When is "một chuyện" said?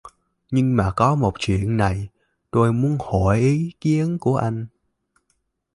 1.15-1.77